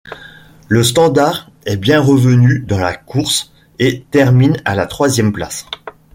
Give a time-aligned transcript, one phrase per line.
[0.67, 5.67] Le Standard est bien revenu dans la course et termine à la troisième place.